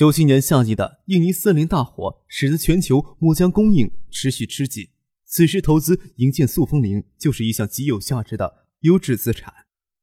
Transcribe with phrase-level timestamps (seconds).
[0.00, 4.88] 九七年夏季的印尼森林大火，使得全球木浆供应持续吃紧。
[5.26, 9.52] 此时投资营建塑封林，就是一项极有价值的优质资产。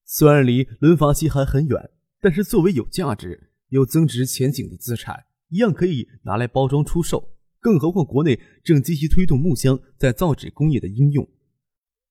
[0.06, 1.90] 虽然离轮罚期还很远，
[2.22, 7.32] 但是作为有价值、有增值前景的资产，一样可以拿来包装出售。
[7.60, 11.28] 更何况国内正积极推动木浆在造纸工业的应用，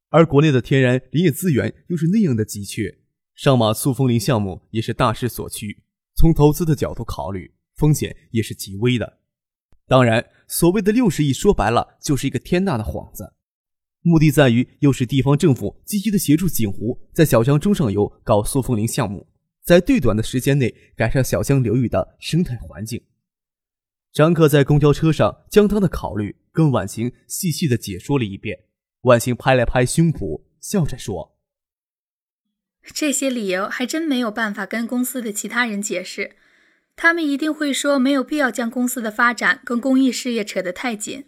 [0.09, 2.99] 而国内的天然林业资源又是那样的急缺，
[3.37, 5.85] 上马塑封林项目也是大势所趋。
[6.17, 7.53] 从投资的角度考虑。
[7.77, 9.19] 风险也是极微的，
[9.87, 13.35] 当然，所谓的六十亿说白了就是一个天大的幌子，
[14.01, 19.29] 目的在于诱使地方政府积极的协助锦湖在小江中上游搞塑封林项目，
[19.63, 23.05] 在最短的时间内改善小江流域的生态环境。
[24.13, 28.65] 张克在公交车上将他的考虑跟婉晴细细的解说了一遍，
[29.03, 31.37] 婉晴拍了拍胸脯，笑着说
[32.95, 36.37] ：“这些理由还真没有办法跟公司的其他人解释。”
[36.97, 41.27] 他们一定会说没有必要将公司的发展跟公益事业扯得太紧。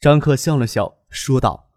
[0.00, 1.70] 张克笑了笑，说道：“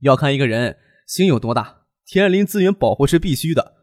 [0.00, 1.82] 要看一个人心有多大。
[2.06, 3.74] 天然林资源保护是必须的，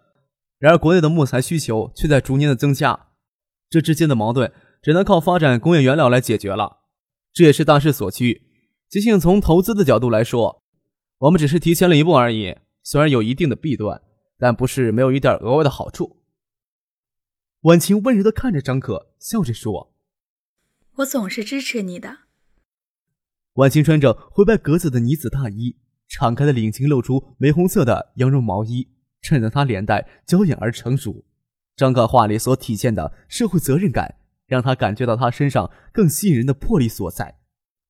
[0.57, 3.07] 然而国内的木材需求却在逐年的增加，
[3.69, 6.79] 这之间的矛盾只能靠发展工业原料来解决了。
[7.33, 8.43] 这也是大势所趋。
[8.89, 10.63] 即兴从投资的角度来说，
[11.19, 12.57] 我们只是提前了一步而已。
[12.83, 14.01] 虽然有一定的弊端，
[14.39, 16.16] 但不是没有一点额外的好处。”
[17.67, 19.93] 婉晴温柔的看着张可，笑着说
[20.99, 22.19] ：“我总是支持你的。”
[23.55, 25.75] 婉晴穿着灰白格子的呢子大衣，
[26.07, 28.87] 敞开的领巾露出玫红色的羊绒毛衣，
[29.21, 31.25] 衬得她脸蛋娇艳而成熟。
[31.75, 34.15] 张可话里所体现的社会责任感，
[34.45, 37.37] 让他感觉到他身上更吸引人的魄力所在。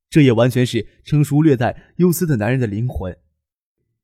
[0.09, 3.15] 这也完全是成熟略带忧思的男人的灵魂，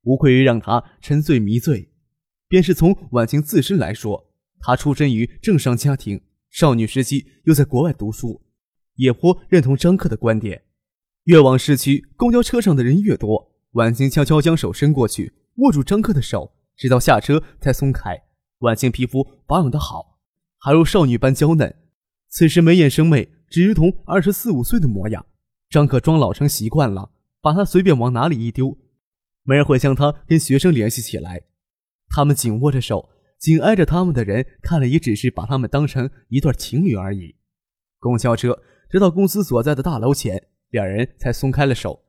[0.04, 1.90] 无愧于让他沉醉迷醉。
[2.48, 4.30] 便是从婉晴自身来说。
[4.66, 8.42] 他出身于政商家庭，少女时期又在国外读书，
[8.96, 10.64] 也颇认同张克的观点。
[11.26, 13.52] 越往市区，公交车上的人越多。
[13.72, 18.18] 婉清悄悄将手伸过去，握住张克的手，直到下车才松开。
[18.60, 20.20] 婉清皮肤保养得好，
[20.60, 21.76] 还如少女般娇嫩，
[22.30, 25.26] 此时眉眼生媚，只如同二十四五岁的模样。
[25.70, 28.78] 张克装老成习惯了，把她随便往哪里一丢，
[29.44, 31.42] 没人会将她跟学生联系起来。
[32.08, 33.10] 他们紧握着手。
[33.44, 37.36] 紧挨着他们的人看了，也只是把他们当成一对情侣而已。
[38.00, 42.06] 公交车直到公司所在的大楼前，两人才松开了手。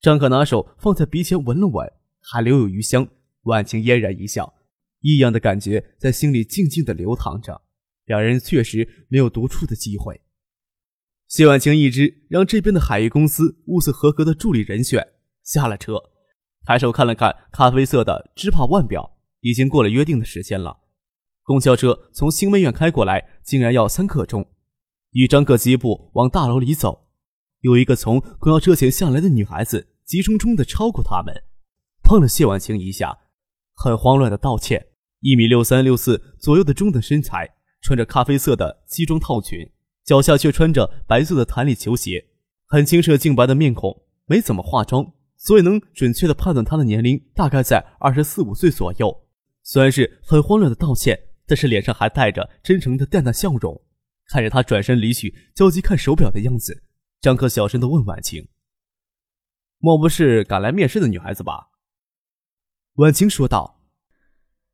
[0.00, 1.88] 张可拿手放在鼻前闻了闻，
[2.20, 3.06] 还留有余香。
[3.42, 4.54] 婉晴嫣然一笑，
[5.02, 7.62] 异样的感觉在心里静静的流淌着。
[8.06, 10.20] 两人确实没有独处的机会。
[11.28, 15.06] 谢婉晴一直让这边的海域公司物色合格的助理人选，
[15.44, 16.10] 下了车，
[16.66, 19.16] 抬手看了看咖啡色的芝帕腕表。
[19.42, 20.78] 已经过了约定的时间了，
[21.42, 24.46] 公交车从新美院开过来，竟然要三刻钟。
[25.10, 27.08] 与张克疾步往大楼里走，
[27.60, 31.34] 有一个从公交车前下来的女孩子急冲冲地超过他们，
[32.02, 33.18] 碰了谢婉晴一下，
[33.74, 34.86] 很慌乱地道歉。
[35.20, 37.48] 一米六三六四左右的中等身材，
[37.80, 39.70] 穿着咖啡色的西装套裙，
[40.04, 42.26] 脚下却穿着白色的弹力球鞋，
[42.66, 49.21] 很清澈净白的面孔，没怎么化妆，所以能准确地判断她的年龄大概在二十四五岁左右。
[49.62, 53.82] 虽然是很慌乱的道歉，但是脸上还带着真诚的淡淡笑容。
[54.26, 56.84] 看着他转身离去，焦急看手表的样子，
[57.20, 58.48] 张克小声的问婉晴
[59.78, 61.68] ：“莫不是赶来面试的女孩子吧？”
[62.96, 63.82] 婉晴说道：“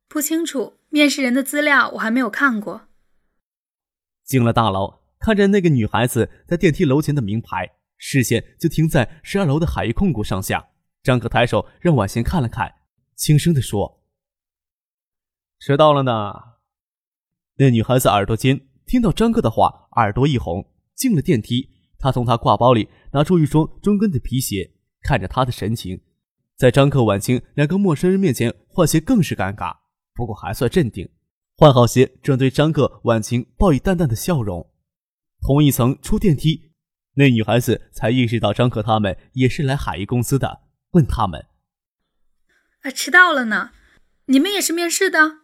[0.07, 2.87] 不清楚，面试人的资料我还没有看过。”
[4.23, 10.69] 进了大楼，看着那个女孩子在电梯楼前的名牌，视线就停在十二楼的海域控股上下。
[11.03, 12.73] 张克抬手让婉晴看了看，
[13.15, 13.98] 轻声的说。
[15.59, 16.33] 迟到了呢。
[17.57, 20.71] 那女孩子耳朵尖，听到张克的话，耳朵一红。
[20.95, 26.01] 进了电梯，她从她挎包里拿出一双中跟的皮鞋，看着他的神情，
[26.57, 29.77] 在张克、婉清两个陌生人面前换鞋更是尴尬，
[30.13, 31.09] 不过还算镇定。
[31.55, 34.69] 换好鞋，正对张克、婉清报以淡淡的笑容。
[35.41, 36.73] 同一层出电梯，
[37.13, 41.47] 那女孩子才意识到张克他们也是来海域公司的，问他们
[42.83, 43.71] ：“啊，迟到了呢？
[44.25, 45.39] 你们也是面试的？”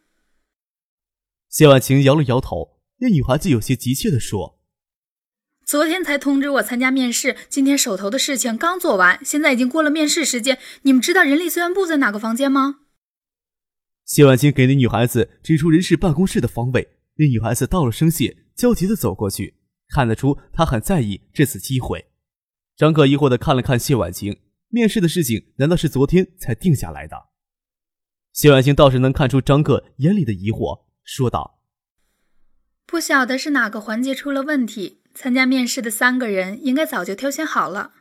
[1.55, 4.59] 谢婉晴摇了摇头，那女孩子有些急切地说
[5.65, 10.59] ：“昨天才通知我参加面试，今天手头的事情刚做完，现在已经过了面试时间。
[10.81, 12.81] 你们知道人力资源部在哪个房间吗？
[14.03, 19.55] 谢婉清给那女孩子指出人事办公室的方位，那女孩子道了声谢，焦急地走过去，
[19.87, 22.07] 看得出她很在意这次机会。
[22.75, 27.15] 张克疑惑地看了看谢婉晴，面试的事情难道是昨天才定下来的？
[28.33, 31.61] 谢婉清倒是能看出张克眼里的疑惑，说道
[32.85, 37.93] ：“不晓得是哪个环节出了问题。”参加面试的三个人应该早就挑选好了。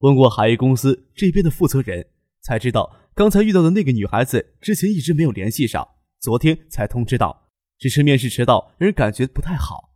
[0.00, 2.08] 问过海域公司这边的负责人，
[2.42, 5.88] 才知道刚才遇到的那个女孩子之前一直没有联系上，
[6.20, 7.48] 昨天才通知到，
[7.78, 9.94] 只是面试迟到让人感觉不太好。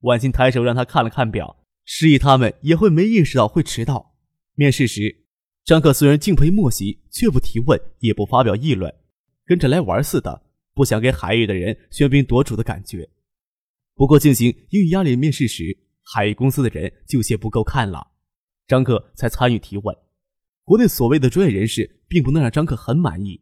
[0.00, 4.14] 婉清抬手让他看了看表，示意他们也会没意识到会迟到。
[4.54, 5.26] 面试时，
[5.66, 8.94] 张克虽然敬佩莫西，却不提问，也不发表议论，
[9.44, 10.45] 跟着来玩似的，
[10.76, 13.08] 不想给海域的人喧宾夺主的感觉。
[13.94, 18.08] 不过，进行英语压力面试时，海域公司的人就些不够看了，
[18.68, 19.96] 张克才参与提问。
[20.64, 23.40] 国内所谓的专业人士，并不能让张克很满意。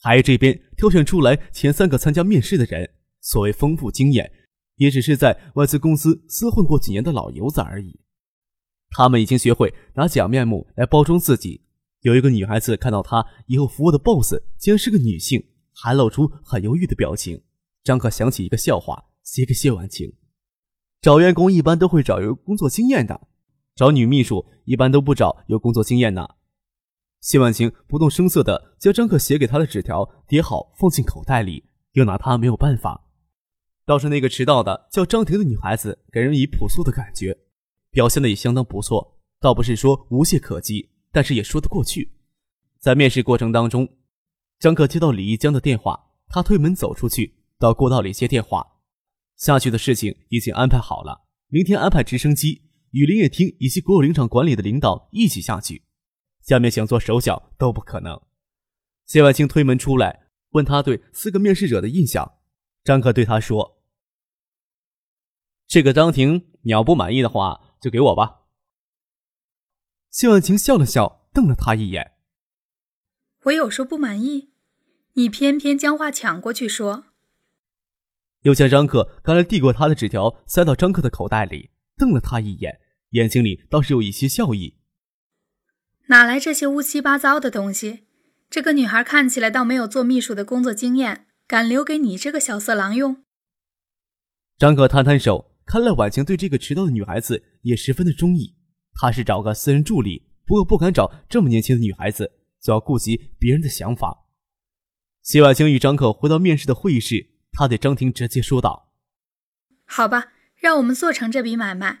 [0.00, 2.90] 海域这边挑选出来前三个参加面试的人，
[3.20, 4.28] 所谓丰富经验，
[4.74, 8.00] 也只是在外资公司厮混过几年的老油子而已。
[8.90, 11.62] 他们已经学会拿假面目来包装自己。
[12.00, 15.44] 有一个女孩子看到他以后服务的 boss 竟然是个女性，
[15.80, 17.42] 还露出很犹豫的表情。
[17.84, 19.04] 张克想起一个笑话。
[19.24, 20.10] 写给谢婉晴，
[21.02, 23.28] 找员工一般都会找有工作经验的，
[23.74, 26.36] 找女秘书一般都不找有工作经验的。
[27.20, 33.10] 谢婉晴不动声色地将张克写给她的纸条叠好放进口袋里，又拿他没有办法。
[33.84, 37.36] 倒是那个迟到的叫张婷的女孩子，给人以朴素的感觉，
[37.90, 42.14] 表现的也相当不错，倒不是说无懈可击，但是也说得过去。
[42.78, 43.86] 在面试过程当中，
[44.58, 48.66] 张克接到李一江的电话，他推门走出去，到过道里接电话。
[49.36, 55.84] 下去的事情已经安排好了，明天安排直升机与林业厅以及国有林场管理的领导一起下去。
[56.40, 58.20] 下面想做手脚都不可能。
[59.06, 62.38] 谢万清推门出来，问他对四个面试者的印象。
[62.82, 63.84] 张克对他说
[65.68, 68.46] ：“这个张婷，你要不满意的话，就给我吧。”
[70.10, 72.16] 谢万清笑了笑，瞪了他一眼
[73.48, 74.50] ：“我有说不满意？
[75.14, 77.06] 你偏偏将话抢过去说。”
[78.42, 82.80] 又将张克刚才递过他的纸条塞到张克的口袋里，瞪了他一眼，
[83.10, 84.76] 眼睛里倒是有一些笑意。
[86.06, 88.04] 哪来这些乌七八糟的东西？
[88.48, 93.24] 这个女孩看起来倒没有做秘书的工作经验，敢留给你这个小色狼用？
[94.56, 98.56] 张克摊摊手，看来婉晴对这个迟到的女孩子也十分的中意。
[98.94, 104.26] 他是找个私人助理，不过不敢找这么年轻的女孩子，就要顾及别人的想法。
[105.22, 107.30] 谢婉清与张可回到面试的会议室。
[107.50, 108.92] 他对张婷直接说道
[109.84, 111.98] ：“好吧，让我们做成这笔买卖。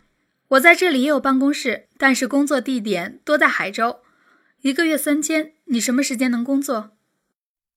[0.48, 4.00] 我在这里也有办公室，但是工作地点多在海州。
[4.60, 6.92] 一个月三千，你什么时间能工作？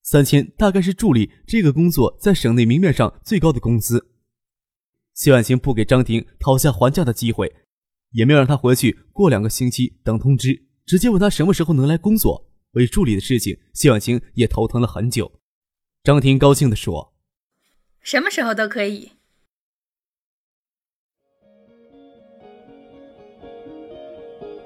[0.04, 4.12] 三千大概是助理这个工作在省内明面上最高的工资。”
[5.16, 7.56] 谢婉清不给张婷讨价还价的机会，
[8.12, 12.51] 也没有让他回去过两个星期等通知，直接问他什么时候能来工作。
[12.72, 15.40] 为助理的事情，谢婉清也头疼了很久。
[16.04, 17.14] 张婷高兴地说。
[18.02, 19.12] 什么时候都可以。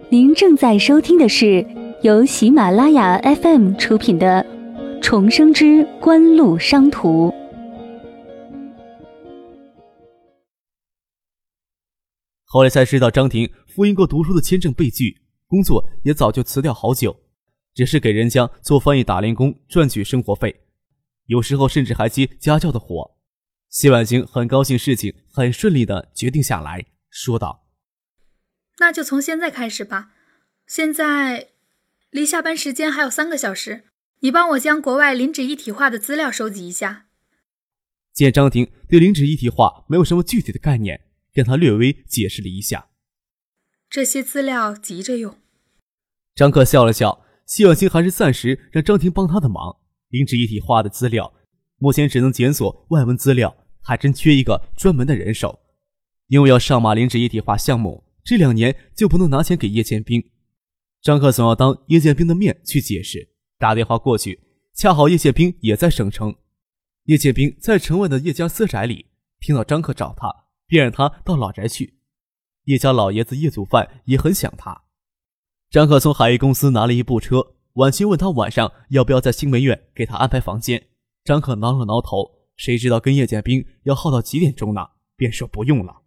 [0.10, 1.66] 您正在收听的是
[2.04, 4.46] 由喜马拉雅 FM 出品的
[5.02, 7.30] 《重生之官路商途》。
[12.44, 17.20] 后来才知道，张婷复印过读书的签证被拒，工作也早就辞掉好久，
[17.76, 20.62] 只是给人家做翻译打零工赚取生活费，
[21.26, 23.16] 有时候甚至还接家教的活。
[23.70, 27.68] 谢婉清很高兴，事情很顺利的决定下来，说道
[28.80, 30.14] ：“那就从现在开始吧。
[30.66, 31.50] 现在
[32.10, 33.84] 离下班时间还有三个小时，
[34.22, 37.08] 你帮我将国外磷脂一体化的资料收集一下。”
[38.16, 41.02] 见张婷对磷脂一体化没有什么具体的概念，
[41.34, 42.88] 跟他略微解释了一下。
[43.90, 45.38] 这些资料急着用。
[46.34, 49.78] 张克笑了笑，谢婉清还是暂时让张婷帮他的忙。
[50.10, 51.34] 磷脂一体化的资料
[51.78, 53.56] 目前只能检索外文资料。
[53.88, 55.60] 还真缺一个专门的人手，
[56.26, 60.32] 因为要上马磷脂一体化项目，这两年就不能拿钱给叶剑兵。
[61.04, 64.40] 张克总要当叶剑兵的面去解释，打电话过去，
[64.74, 66.36] 恰好叶剑兵也在省城。
[67.04, 70.34] 叶剑兵在城外的叶家私宅里，听到张克找他，
[70.66, 72.00] 便让他到老宅去。
[72.64, 74.85] 叶家老爷子叶祖范也很想他。
[75.76, 80.82] 张克从海域公司拿了一部车，婉清问他晚上要不要在新梅院给他安排房间。
[81.26, 82.32] 张克挠了挠头。
[82.56, 84.88] 谁知道跟叶剑兵要耗到几点钟呢？
[85.18, 86.04] 便说不用了。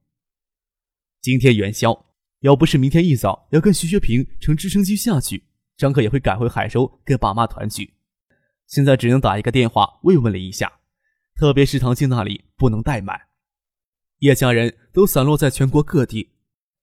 [1.20, 2.06] 今天元宵，
[2.40, 5.44] 要不是明天一早要跟徐学平乘直升机下去，
[5.76, 7.92] 张克也会赶回海州跟爸妈团聚。
[8.68, 10.72] 现在只能打一个电话慰问了一下，
[11.34, 13.20] 特别是唐静那里不能怠慢。
[14.20, 16.30] 叶家人都散落在全国各地，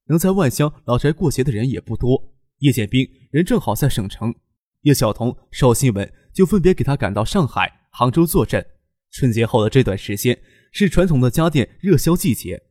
[0.06, 2.35] 能在万乡老宅过节的人也不多。
[2.60, 4.34] 叶建兵人正好在省城，
[4.82, 8.66] 叶晓彤、邵新文就分别给他赶到上海、杭州坐镇。
[9.12, 10.38] 春节后的这段时间
[10.72, 12.64] 是传统的家电热销季节，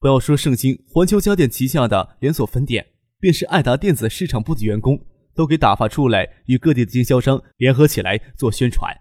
[0.00, 2.86] 不要说盛京环球家电旗下的连锁分店，
[3.20, 4.98] 便是爱达电子市场部的员工
[5.34, 8.92] 都给打发出来，与各地的经销商联合起来做宣传。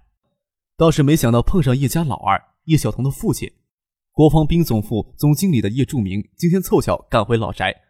[0.78, 3.52] 倒是没想到碰上叶家老二叶晓彤的父亲。
[4.12, 7.87] 国防兵总部总经理的叶柱明今天凑巧赶回老宅。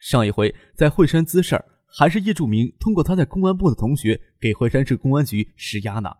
[0.00, 6.10] 上一回在惠山滋事儿，还是叶柱明通过他在公安部的同学给惠山市公安局施压呢。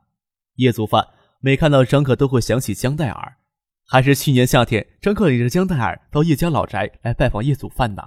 [0.56, 1.08] 叶祖范
[1.40, 3.38] 每看到张克都会想起江黛儿，
[3.86, 8.02] 还是去年夏天张克领着江黛儿到叶家老宅来拜访叶祖范呢，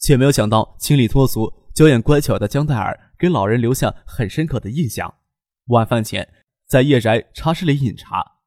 [0.00, 5.14] 却没有想到清理脱俗、娇艳乖巧的江黛儿给老人留下很深刻的印象。
[5.66, 6.28] 晚饭前，
[6.66, 8.38] 在叶宅茶室里饮茶。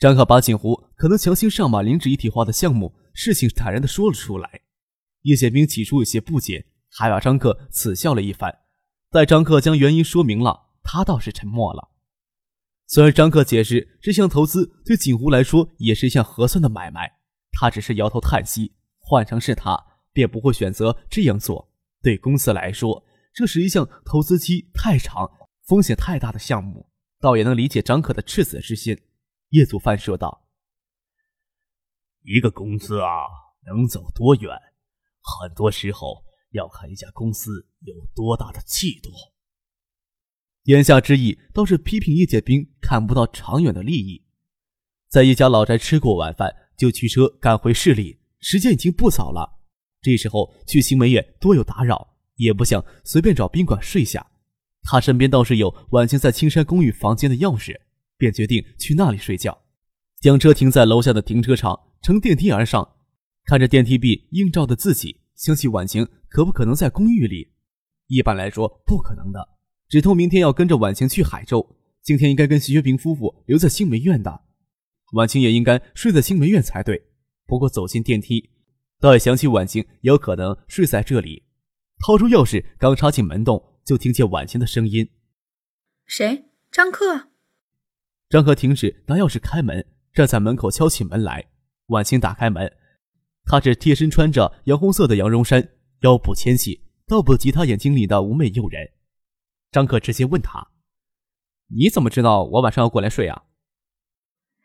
[0.00, 4.62] 张克把锦湖可能强行上马灵芝一体化的项目事情坦然地说了出来。
[5.24, 8.60] 叶宪兵起初有些不解，还把张克耻笑了一番。
[9.10, 11.90] 待张克将原因说明了，他倒是沉默了。
[12.86, 17.10] 虽然张克解释这项投资对锦湖来说也是一项合算的买卖，
[17.52, 18.74] 他只是摇头叹息。
[18.98, 19.78] 换成是他，
[20.12, 21.72] 便不会选择这样做。
[22.02, 23.04] 对公司来说，
[23.34, 25.30] 这是一项投资期太长、
[25.66, 26.90] 风险太大的项目，
[27.20, 28.98] 倒也能理解张克的赤子之心。
[29.50, 30.48] 叶祖范说道
[32.24, 33.08] ：“一个公司啊，
[33.66, 34.50] 能走多远，
[35.24, 39.10] 很多时候要看一家公司有多大的气度。”
[40.64, 44.24] 言下之意，倒是批评叶剑兵看不到长远的利益。
[45.08, 49.60] 在一家老宅吃过晚饭，就驱车赶回市里，时间已经不早了。
[50.00, 54.26] 这时候去新梅苑多有打扰，也不想随便找宾馆睡下。
[54.82, 57.80] 他身边倒是有晚晴在青山公寓房间的钥匙。
[58.16, 59.62] 便决定去那里睡觉，
[60.20, 62.93] 将车停在楼下的停车场，乘电梯而上。
[63.44, 67.52] 看着电梯壁映照的自己，想起婉晴可不可能在公寓里？
[68.06, 69.48] 一般来说不可能的。
[69.88, 74.42] 指通明天要跟着婉晴去海州，今天应该跟徐学平夫妇留在新梅院的。
[75.12, 77.02] 婉晴也应该睡在新梅院才对。
[77.46, 78.50] 不过走进电梯，
[78.98, 81.44] 倒也想起婉晴有可能睡在这里。
[82.04, 85.08] 掏出钥匙，刚插进门洞，就听见婉晴的声音
[86.06, 86.46] ：“谁？
[86.72, 87.28] 张克。”
[88.30, 91.44] 张克停止拿钥匙开门，站在门口敲起门来。
[91.88, 92.72] 婉晴打开门，
[93.44, 95.70] 她只贴身穿着洋红色的羊绒衫，
[96.00, 98.92] 腰部纤细，倒不及他眼睛里的妩媚诱人。
[99.70, 100.68] 张克直接问他
[101.68, 103.44] ：“你怎么知道我晚上要过来睡啊？”“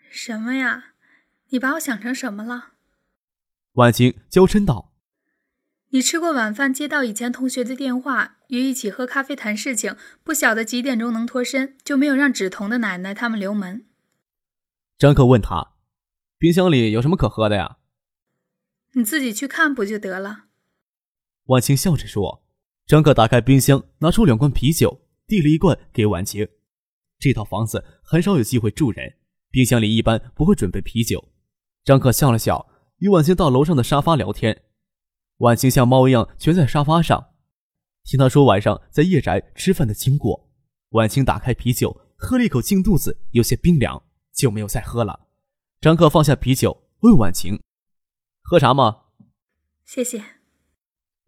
[0.09, 0.93] 什么呀？
[1.49, 2.73] 你把我想成什么了？”
[3.73, 4.93] 婉晴娇嗔道。
[5.91, 13.87] 你吃过晚饭，接到以前同学的电话，约一起喝咖啡谈事情，不晓得几点钟能脱身，就没有让芷彤的奶奶他们留门。
[14.99, 15.73] 张克问他
[16.37, 17.77] ：“冰箱里有什么可喝的呀？”
[18.99, 20.47] 你自己去看不就得了？
[21.45, 22.43] 婉晴笑着说。
[22.85, 26.47] 张克打开冰箱，拿出两罐啤酒，递了一罐给婉晴。
[27.19, 29.15] 这套房子很少有机会住人，
[29.51, 31.31] 冰箱里一般不会准备啤酒。
[31.85, 34.63] 张克笑了笑，与婉晴到楼上的沙发聊天。
[35.37, 37.27] 婉晴像猫一样蜷在沙发上，
[38.03, 40.49] 听他说晚上在夜宅吃饭的经过。
[40.89, 44.01] 婉晴打开啤酒，喝了一口，净肚子有些冰凉，
[44.33, 45.27] 就没有再喝了。
[45.79, 47.61] 张克放下啤酒，问婉晴
[48.49, 49.01] ：“喝茶吗
[49.85, 50.23] ？”“谢谢。”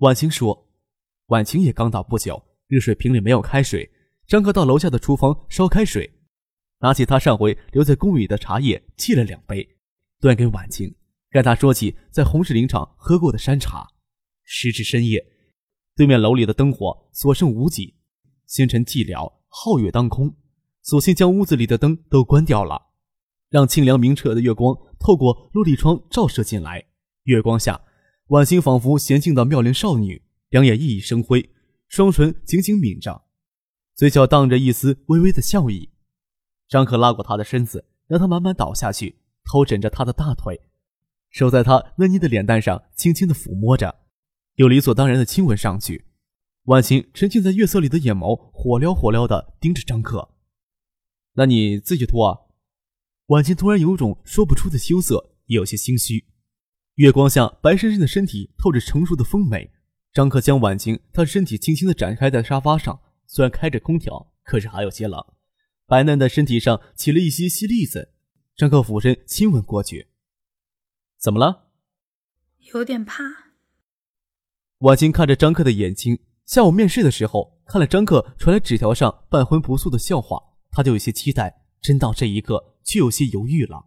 [0.02, 0.68] 婉晴说。
[1.28, 3.92] 婉晴也刚到不久，热水瓶里没有开水。
[4.26, 6.20] 张哥到楼下的厨房烧开水，
[6.80, 9.78] 拿起他上回留在公寓里的茶叶，沏了两杯，
[10.20, 10.96] 端给婉晴，
[11.30, 13.88] 跟她说起在红石林场喝过的山茶。
[14.44, 15.24] 时至深夜，
[15.96, 17.96] 对面楼里的灯火所剩无几，
[18.48, 20.36] 星辰寂寥，皓月当空，
[20.82, 22.88] 索性将屋子里的灯都关掉了，
[23.50, 26.88] 让清凉明澈的月光透过落地窗照射进来。
[27.24, 27.82] 月光下，
[28.28, 31.52] 婉晴仿佛娴静的妙龄少女，两眼熠熠生辉，
[31.88, 33.26] 双唇紧紧抿着，
[33.94, 35.92] 嘴角荡着一丝微微的笑意。
[36.68, 40.62] 张可拉过她的身子，让她慢慢倒下去，头枕着她的大腿，
[41.30, 44.00] 手在她嫩腻的脸蛋上轻轻的抚摸着。
[44.56, 46.06] 又理所当然的亲吻上去，
[46.64, 50.30] 婉晴沉浸在月色里的眼眸火燎火燎的盯着张克。
[51.34, 52.40] 那你自己脱啊？
[53.28, 56.26] 婉晴突然有种说不出的羞涩，也有些心虚。
[56.96, 59.72] 月光下，白生生的身体透着成熟的丰美。
[60.12, 65.24] 张克将婉晴她身体轻轻的展开在沙发上，虽然开着空调，可是还有些冷。
[65.88, 68.14] 白嫩的身体上起了一些细粒子。
[68.58, 70.10] 张克俯身亲吻过去。
[71.18, 71.70] 怎么了？
[72.74, 73.24] 有点怕。
[74.80, 80.38] 婉清看着张克的眼睛，下午面试的时候看了张克传来纸条上半荤不素的笑话，
[80.70, 83.86] 他就有些期待，真到这一刻却有些犹豫了。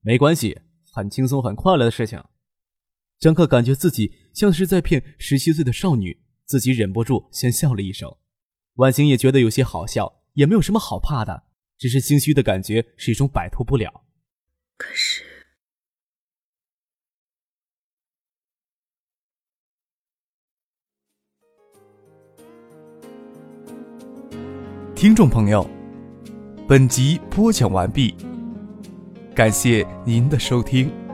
[0.00, 0.60] 没关系，
[0.96, 2.24] 很轻松、很快乐的事情。
[3.18, 8.16] 张克感觉自己像是在骗十七岁的少女，自己忍不住先笑了一声。
[8.76, 11.42] 婉晴也觉得有些好笑，也没有什么好怕的，
[11.76, 14.04] 只是心虚的感觉始终摆脱不了。
[14.78, 15.22] 可是，
[24.94, 25.68] 听众朋友，
[26.66, 28.14] 本集播讲完毕，
[29.36, 31.05] 感谢您的收听。